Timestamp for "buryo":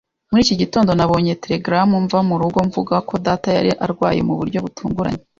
4.39-4.59